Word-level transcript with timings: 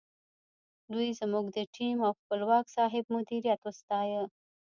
دوی 0.93 1.09
زموږ 1.19 1.45
د 1.57 1.59
ټیم 1.75 1.97
او 2.07 2.11
خپلواک 2.19 2.65
صاحب 2.75 3.05
مدیریت 3.15 3.59
وستایه. 3.63 4.23